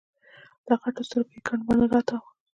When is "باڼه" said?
1.67-1.85